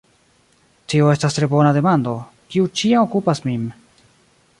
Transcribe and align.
Tio 0.93 1.09
estas 1.15 1.37
tre 1.39 1.49
bona 1.51 1.73
demando, 1.77 2.13
kiu 2.55 2.71
ĉiam 2.81 3.07
okupas 3.09 3.43
min. 3.49 3.69